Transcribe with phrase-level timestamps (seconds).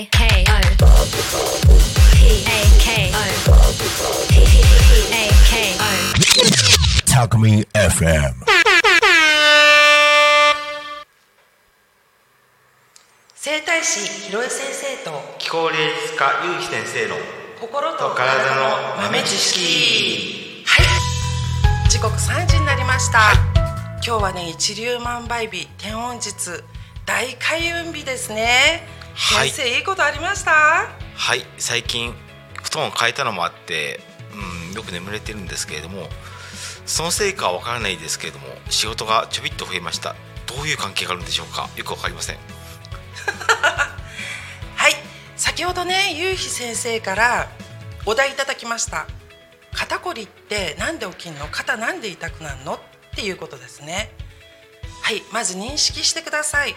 [0.00, 0.56] K K O
[2.16, 3.20] P A K O
[4.30, 4.32] P
[5.12, 5.84] A K O
[7.04, 8.32] Talk Me FM.
[13.34, 15.76] 整体師ひろえ先生と気候霊
[16.06, 17.16] 術家ゆうき先生の
[17.60, 23.32] 心とと体の豆知識はい時刻3時になりました、
[23.96, 26.32] 今日はね一粒万倍日天恩日
[27.04, 29.50] 大開運日ですね、はい。
[29.50, 30.52] 先生いいことありました？
[30.52, 31.44] はい。
[31.58, 32.14] 最近
[32.62, 34.00] 布団を変えたのもあって、
[34.68, 36.08] うん、よく眠れてるんですけれども
[36.86, 40.14] そのせいかはわからないですけれども仕事がちょびっと増えました。
[40.46, 41.68] どういう関係があるんでしょうか？
[41.76, 42.36] よくわかりません。
[44.76, 44.94] はい。
[45.36, 47.48] 先ほどねゆうひ先生から
[48.06, 49.06] お題いただきました。
[49.72, 51.46] 肩こりってなんで起きんの？
[51.48, 52.74] 肩なんで痛くなるの？
[52.74, 52.80] っ
[53.14, 54.12] ていうことですね。
[55.02, 55.22] はい。
[55.32, 56.74] まず認識してください。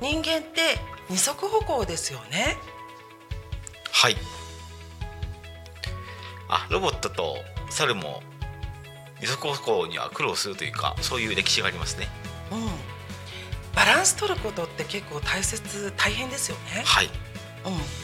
[0.00, 0.78] 人間って
[1.10, 2.56] 二足歩行ですよね。
[3.92, 4.16] はい。
[6.48, 7.36] あロボットと
[7.70, 8.22] 猿も
[9.20, 12.08] 二足歩行には苦労するというかそういう歴史がありますね。
[12.50, 12.68] うん。
[13.74, 16.82] バランス取ることって結構大切大変ですよね。
[16.84, 17.06] はい。
[17.06, 17.12] うん。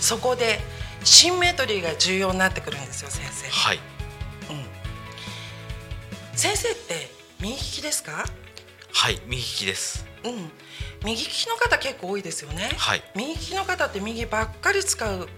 [0.00, 0.60] そこで
[1.04, 3.48] シンメトリーが重要になってくるんですよ先生。
[3.50, 3.80] はい。
[4.50, 4.64] うん。
[6.36, 8.24] 先生って右利きですか？
[8.92, 10.50] はい右利きですうん、
[11.04, 12.70] 右利きの方結構多いですよね。
[12.76, 13.02] はい。
[13.14, 15.28] 右利きの方って右ばっかり使う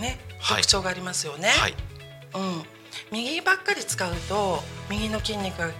[0.00, 0.56] ねはい。
[0.58, 1.48] 特徴がありますよね。
[1.48, 1.74] はい。
[2.34, 2.62] うん、
[3.12, 5.70] 右ばっかり使うと右の筋肉が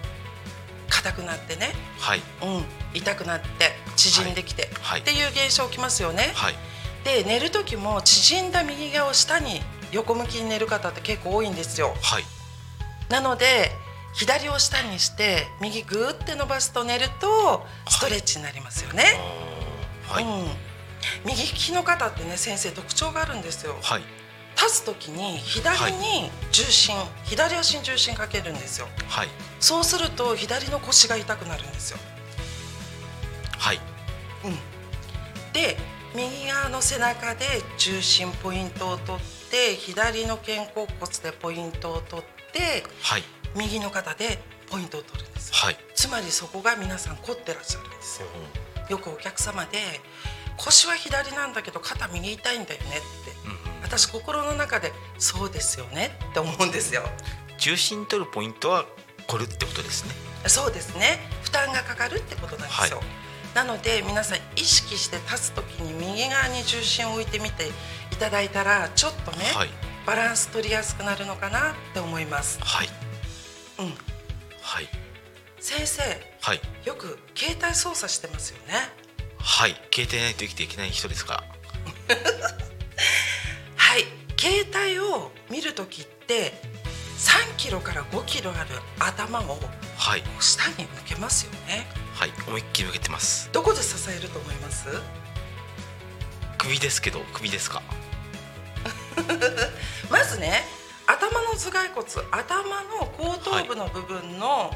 [0.89, 2.19] 硬くなってね、はい。
[2.19, 5.01] うん、痛くなって縮んできて、はい。
[5.01, 6.31] っていう現象起きますよね。
[6.33, 6.55] はい。
[7.03, 9.61] で寝る時も縮んだ右側を下に
[9.91, 11.95] 横向きに寝る方って結構多いんですよ。
[12.01, 12.23] はい。
[13.09, 13.71] なので
[14.15, 19.03] 左を下にして右グーって伸ばすと寝るとストレッチになりますよね。
[20.07, 20.23] はい。
[20.23, 20.45] うん、
[21.25, 23.75] 右利きの方ってね先生特徴があるんですよ。
[23.81, 24.01] はい。
[24.55, 28.87] 立つ時に左に重心、左足に重心かけるんですよ。
[29.09, 29.27] はい。
[29.59, 31.97] そうすると左の腰が痛くなるんですよ、
[33.57, 33.79] はい。
[34.45, 35.77] うん、で
[36.15, 37.45] 右側の背中で
[37.77, 43.23] 重心ポイントを取って左の肩甲骨でポイントを取ってはい
[43.55, 44.39] 右の肩で
[44.69, 45.49] ポイントを取るんです。
[45.49, 45.77] よはい。
[45.95, 48.27] つまりそこが皆さん凝ってらっしゃるんですよ。
[48.89, 49.79] よくお客様で
[50.57, 52.91] 腰は左なんだけど肩右痛いんだよねっ
[53.25, 53.31] て。
[53.45, 53.81] うんうん。
[53.81, 57.03] 私心の中でそうですよねって思うんですよ。
[57.57, 58.85] 重心取るポイントは
[59.27, 60.11] これってことですね。
[60.47, 61.19] そうですね。
[61.43, 63.07] 負担がかかるってことなんですよ、はい。
[63.55, 67.67] なので皆さん意識して立つ時に右側に重心を置いてみて
[68.11, 69.69] いただいたらちょっとね、はい。
[70.05, 72.59] バランス取りやすくなるのかなって思います。
[72.61, 73.04] はい
[73.79, 73.93] うん。
[74.61, 74.87] はい。
[75.59, 76.01] 先生
[76.41, 76.61] はい。
[76.85, 78.73] よく携帯操作してますよね。
[79.39, 79.75] はい。
[79.93, 81.43] 携帯ないと生きていけない人ですか
[82.09, 82.15] ら。
[83.75, 84.05] はい。
[84.39, 86.53] 携帯を見る時って
[87.17, 88.69] 3キロから5キロある
[88.99, 89.59] 頭を
[89.97, 90.23] はい。
[90.39, 91.87] 下に向けますよね。
[92.13, 92.33] はい。
[92.47, 93.49] 思いっきり向けてます。
[93.51, 94.87] どこで支えると思います？
[96.57, 97.81] 首ですけど首ですか？
[100.09, 100.63] まずね
[101.29, 104.71] 頭の頭蓋骨頭の後頭部の部分の、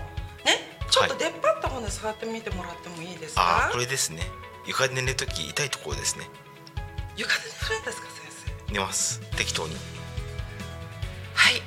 [0.45, 4.23] ねちょっと出っ張った方で触ってみてもらってもいいですか、ああこれですね。
[4.65, 6.27] 床で寝るとき痛いところですね。
[7.15, 8.25] 床で寝るんですか先
[8.67, 8.73] 生？
[8.73, 9.21] 寝ます。
[9.37, 9.75] 適当に。
[11.35, 11.61] はい。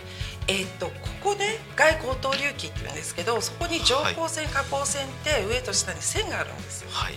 [0.48, 6.88] えーっとここで外後頭隆起って言うんですけどそこに上行線下降線って上と下に線があるんですよ。
[6.90, 7.14] はい。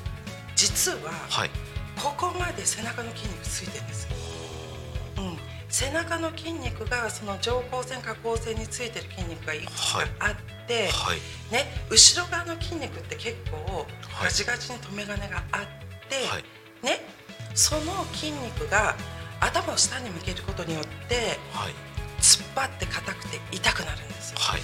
[0.56, 1.50] 実ははい。
[1.98, 4.15] ここまで背中の筋肉ついてるんですよ、うん、
[5.78, 11.18] 背中の筋肉がその上行線下降線についてる筋肉がいくつかあって、はい。
[11.52, 15.66] ね、後ろ側の筋肉って結構はいガチガチに留め金があっ
[16.08, 16.44] て、はい。
[16.86, 17.02] ね、
[17.54, 18.96] その筋肉が
[19.42, 21.16] 頭を下に向けることによって
[21.52, 21.74] はい。
[22.22, 24.62] 突っ張って硬くて痛くなるんですよ、はい。
[24.62, 24.64] う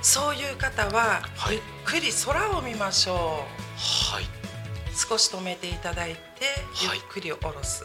[0.00, 1.56] そういう方は、はい。
[1.56, 3.44] ゆっくり空を見ましょ
[3.76, 4.24] はい。
[4.24, 4.26] う
[4.96, 6.20] 少し止めていただいて
[6.82, 6.98] ゆはい。
[6.98, 7.84] っくり下ろす、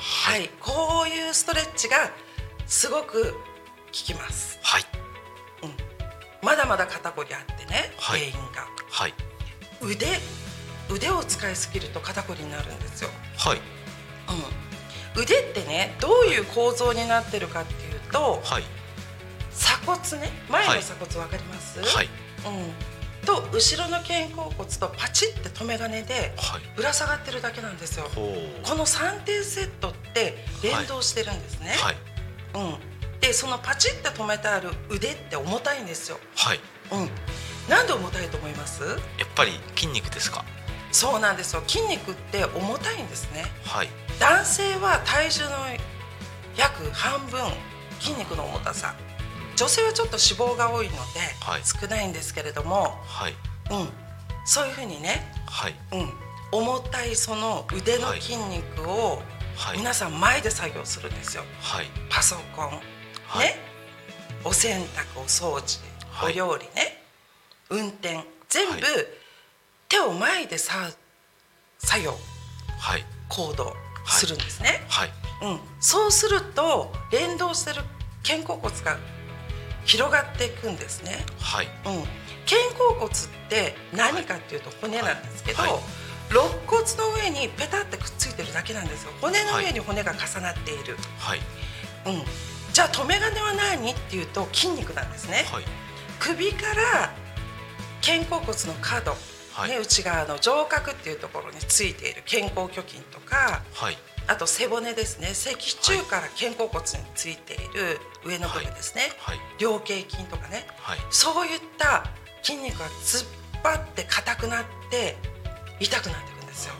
[0.00, 0.44] ははい。
[0.44, 2.10] いこういうストレッチが
[2.66, 3.38] すごく効
[3.92, 4.58] きます。
[4.62, 4.84] はい。
[6.42, 8.30] まだまだ肩こりあってね、はい。
[8.30, 8.66] 原因が。
[8.90, 9.14] はい。
[9.80, 10.06] 腕
[10.90, 13.08] 腕を使いすぎると肩こりになるんですよ、
[13.38, 13.58] はい。
[15.16, 18.64] うん、腕ってねどういう構造になってるかっていうとはい。
[19.52, 20.30] 鎖骨ね。
[20.50, 20.76] 前はい。
[20.76, 22.08] の鎖骨わかります、はい。
[22.46, 22.72] うん、
[23.24, 26.62] と後ろの肩甲骨とパチって留め金ではい。
[26.76, 28.08] ぶら下がってるだけなんですよ。
[28.14, 28.66] ほう。
[28.66, 31.96] この3点セットって連動してるんですね、はい。
[32.54, 32.58] う
[33.16, 36.60] ん、でそのパチって止めてある腕って重たいんですよ、はい。
[36.92, 37.10] うん、
[37.68, 38.82] なんで重たいと思います？
[38.84, 38.98] やっ
[39.34, 40.44] ぱり筋肉ですか？
[40.92, 41.62] そうなんですよ。
[41.66, 43.44] 筋肉って重たいんですね。
[43.64, 43.88] はい。
[44.20, 45.50] 男性は体重の
[46.56, 47.40] 約半分
[47.98, 48.94] 筋肉の重たさ
[49.56, 50.98] 女性はちょっと脂肪が多いので、
[51.40, 51.62] はい。
[51.64, 53.32] 少ないんですけれども、はい。
[53.70, 53.88] うん、
[54.44, 55.74] そういうふうにね、はい。
[55.92, 56.12] うん、
[56.52, 59.22] 重たいその腕の筋肉を
[59.56, 59.78] はい。
[59.78, 61.44] 皆さん前で作業するんですよ。
[61.60, 61.86] はい。
[62.10, 62.70] パソコン、
[63.26, 63.46] はい。
[63.46, 63.56] ね。
[64.44, 65.80] お洗濯お掃除、
[66.10, 66.32] はい。
[66.32, 67.02] お料理ね。
[67.70, 68.24] 運転。
[68.48, 68.82] 全部、はい。
[69.88, 70.90] 手を前でさ
[71.78, 72.14] 作業。
[72.78, 73.04] はい。
[73.28, 73.74] 行動
[74.06, 75.10] するんですね、はい。
[75.42, 77.82] うん、そうすると連動してる
[78.22, 78.98] 肩甲骨が
[79.84, 81.66] 広がっていくんですね、はい。
[81.66, 82.02] うん、
[82.44, 83.12] 肩甲骨っ
[83.48, 85.70] て何かっていうと骨なんですけど、はい。
[85.72, 85.80] はい。
[86.30, 89.12] 肋骨の上にペタってくっついてるだけなんですよ。
[89.20, 91.40] 骨の上に骨が重なっている、はい。
[92.06, 92.22] うん、
[92.72, 95.64] じゃあ留め金は何っていうと筋肉なんですね、はい。
[96.18, 97.12] 首から
[98.04, 99.16] 肩甲骨の角、
[99.52, 99.70] はい。
[99.70, 105.34] ね、内側の上角っていうところについている肩甲虚筋とかはいあと背骨ですね。
[105.34, 109.38] 脊柱から肩甲骨についている上の部分ですね、はい。
[109.58, 110.66] 両頸筋とかね。
[110.78, 110.98] はい。
[111.10, 112.04] そういった
[112.42, 113.28] 筋肉が突っ
[113.62, 115.16] 張って硬くなって
[115.80, 116.74] 痛くなっていくんですよ。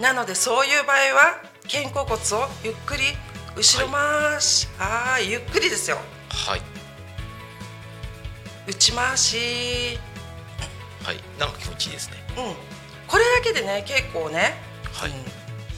[0.00, 3.04] なのでそういう場合は肩甲骨をゆっくり
[3.54, 5.98] 後ろ回し、あーゆっくりですよ。
[6.30, 6.62] はい。
[8.66, 9.98] 内回し。
[11.04, 11.16] はい。
[11.38, 12.16] なんか気持ちいいですね。
[12.36, 12.54] うん。
[13.06, 14.54] これだけでね結構ね、
[14.92, 15.10] はい。
[15.10, 15.16] うん、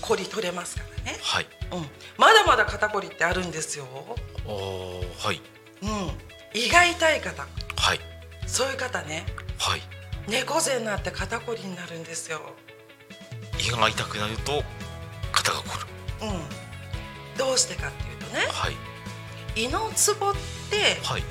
[0.00, 1.46] 凝り取れますからね、はい。
[1.72, 3.86] うん、まだまだ肩こりってあるんですよ、
[4.46, 5.40] はい。
[5.82, 7.46] うん、胃が痛い方。
[7.76, 8.00] はい。
[8.46, 9.26] そういう方ね。
[9.58, 9.82] はい。
[10.28, 12.40] 猫背になって肩こりになるんですよ。
[13.58, 14.62] 胃が痛くなると
[15.32, 15.86] 肩が凝る。
[16.22, 18.46] うん、どうしてかっていうとね。
[18.50, 18.76] はい。
[19.56, 20.34] 胃のツボっ
[20.70, 21.22] てはい。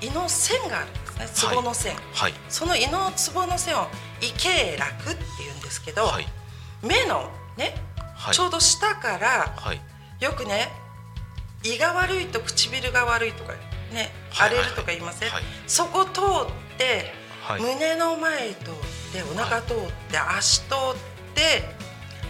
[0.00, 1.28] 胃の線があるんですね。
[1.32, 2.34] ツボの線、はい。
[2.48, 3.86] その胃のツボの線を
[4.20, 6.26] 胃経絡っていうんですけど、はい。
[6.82, 7.74] 目のね、
[8.20, 8.34] はい。
[8.34, 9.80] ちょうど下からはい。
[10.20, 10.68] よくね
[11.64, 13.54] 胃が悪いと唇が悪いとか
[13.92, 17.12] ねはい荒れるとか言いません、はいそこ通って、
[17.42, 17.62] はい。
[17.62, 18.74] 胸の前通っ
[19.12, 19.76] てお腹通っ
[20.10, 20.76] て、足通っ
[21.34, 21.64] て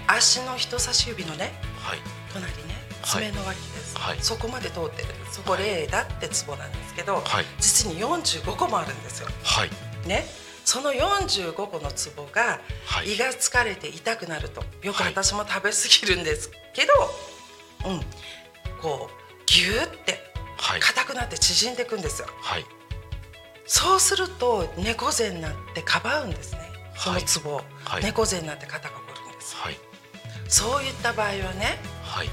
[0.06, 1.98] 足の人差し指のねはい。
[2.32, 3.24] 隣ねはい。
[3.24, 4.18] 爪の脇です、はい。
[4.20, 5.08] そこまで通ってる。
[5.30, 5.64] そこはい。
[5.64, 7.44] 霊だってツボなんですけど、はい。
[7.58, 9.28] 実に45個もあるんですよ。
[9.42, 9.70] はい。
[10.06, 10.24] ね？
[10.64, 13.14] その45個のツボがはい。
[13.14, 14.62] 胃が疲れて痛くなると。
[14.82, 15.12] よくはい。
[15.12, 15.76] 私も食べ過
[16.06, 18.00] ぎるんですけど、うん。
[18.80, 20.18] こうギューって
[20.56, 20.80] はい。
[20.80, 22.28] 硬くなって縮んでいくんですよ。
[22.40, 22.64] はい。
[23.66, 26.60] そうすると猫背になってかばうんですね。
[26.96, 27.62] そのツボ
[28.02, 29.56] 猫背になって肩が凝るんです。
[29.56, 29.78] はい。
[30.48, 32.28] そういった場合はねはい。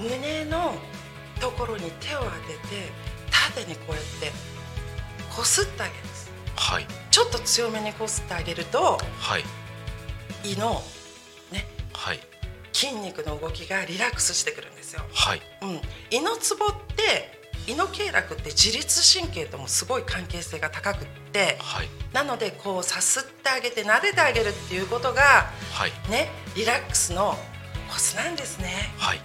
[0.00, 0.74] 胸の
[1.40, 2.90] ところに手を当てて
[3.30, 4.32] 縦にこうやって
[5.36, 6.23] こすってあげるんです
[6.74, 6.86] はい。
[7.12, 9.44] ちょっと強めにこすってあげるとはい。
[10.44, 10.82] 胃の
[11.52, 12.18] ねはい。
[12.72, 15.40] 筋肉の動きがリラックスしてくるんですよ、はい。
[15.62, 15.80] うん、
[16.10, 17.38] 胃のツボって
[17.68, 21.88] 胃の経絡って自律神経ともすごい関係性が高くってはい。
[22.12, 26.10] なのでこうさすってあげて撫でてあげるっていうことがはい。
[26.10, 27.36] ねリラックスの
[27.88, 28.92] コツなんですね。
[28.98, 29.20] はい。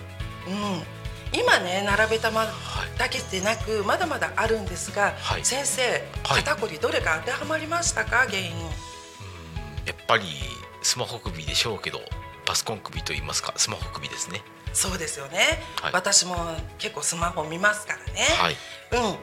[0.47, 0.98] うん、
[1.33, 2.47] 今ね並べたまは
[2.85, 5.45] いだけでなくまだまだあるんですが、はい。
[5.45, 5.81] 先生
[6.23, 6.43] はい。
[6.43, 8.25] 肩こりどれか当てはまりましたか？
[8.27, 8.61] 原因うん
[9.85, 10.25] やっぱり
[10.81, 12.01] スマホ首でしょうけど
[12.45, 14.41] パソコン首と言いますかスマホ首ですね。
[14.71, 15.93] そうですよね、はい。
[15.93, 16.35] 私も
[16.77, 18.53] 結構スマホ見ますからね、はい。
[18.91, 19.15] うん。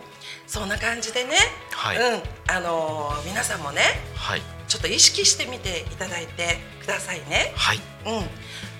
[0.46, 1.36] そんな感じでね、
[1.70, 1.96] はい。
[1.96, 2.22] うん。
[2.48, 3.82] あのー皆さんもね
[4.16, 4.42] はい。
[4.66, 7.52] ちょっと意識してみていただいてくださいね。
[7.54, 7.76] はい。
[7.76, 7.80] う
[8.22, 8.28] ん、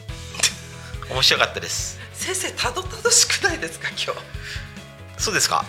[1.10, 1.98] 面白かったです。
[2.14, 3.98] 先生たどたどしくないですか今
[5.16, 5.22] 日？
[5.22, 5.64] そうですか。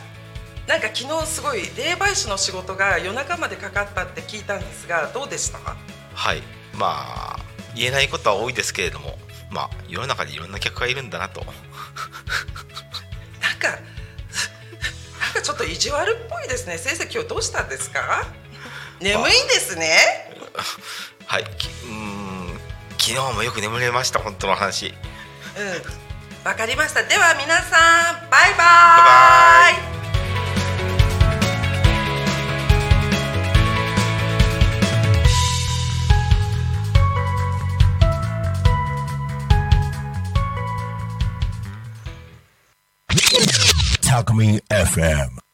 [0.67, 5.59] なんか昨日すごい霊媒師の仕事が夜中までかかったって聞いたんですがどうでした？
[6.13, 6.43] はい
[6.79, 7.39] まあ
[7.75, 9.17] 言えないことは多いですけれども
[9.51, 11.41] まあ世の中にいろんな客がいるんだなと。
[11.41, 11.53] なん
[13.59, 16.77] かなんかちょっと意地悪っぽいですね。
[16.77, 18.25] 先生今日どうしたんですか？
[19.01, 20.33] 眠いんですね。
[21.25, 21.43] はい。
[21.57, 21.93] きうー
[22.55, 22.59] ん。
[22.97, 24.87] 昨日もよく眠れました本当の話。
[24.87, 26.45] うん。
[26.47, 27.03] わかりました。
[27.03, 29.83] では皆さんバイババイバイ。
[29.83, 29.88] タ
[44.29, 45.48] クミン FM